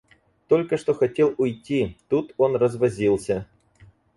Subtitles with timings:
[0.47, 3.47] Только что хотели уйти, тут он развозился.